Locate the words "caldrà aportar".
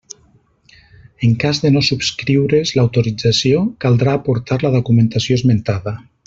3.85-4.59